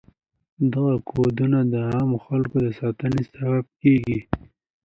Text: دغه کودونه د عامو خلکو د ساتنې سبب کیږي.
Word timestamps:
دغه 0.73 0.93
کودونه 1.09 1.59
د 1.73 1.75
عامو 1.91 2.17
خلکو 2.25 2.55
د 2.65 2.67
ساتنې 2.79 3.21
سبب 3.33 3.65
کیږي. 3.81 4.19